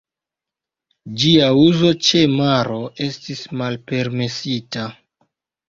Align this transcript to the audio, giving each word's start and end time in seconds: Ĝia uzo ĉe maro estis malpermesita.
Ĝia 1.23 1.49
uzo 1.65 1.91
ĉe 2.09 2.23
maro 2.39 2.81
estis 3.09 3.45
malpermesita. 3.63 4.91